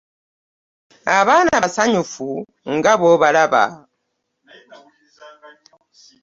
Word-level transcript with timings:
Abaana 1.17 1.53
basanyufu 1.63 2.29
nga 2.75 2.93
bw'olaba. 2.99 3.63